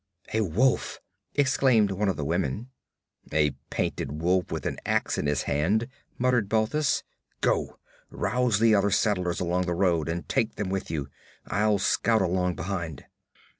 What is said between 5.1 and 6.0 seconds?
in his hand,'